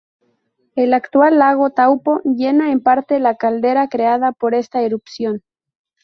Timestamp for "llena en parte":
2.23-3.19